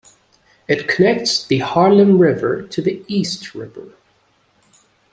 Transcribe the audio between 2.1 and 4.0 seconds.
River to the East River.